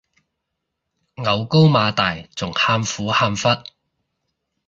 [1.13, 3.43] 牛高馬大仲喊苦喊忽